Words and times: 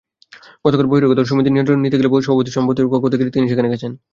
গতকাল 0.65 0.85
বহিরাগতরা 0.89 1.29
সমিতির 1.29 1.53
নিয়ন্ত্রণ 1.53 1.79
নিতে 1.81 1.97
গেলে 1.99 2.09
সভাপতি-সম্পাদকের 2.19 2.91
পক্ষ 2.93 3.05
নিয়ে 3.11 3.35
তিনি 3.35 3.45
সেখানে 3.49 3.71
গেছেন। 3.73 3.91